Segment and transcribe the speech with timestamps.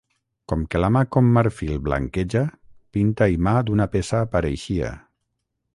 [0.51, 2.43] Com que la mà com marfil blanqueja,
[2.97, 4.93] pinta i mà d'una peça pareixia.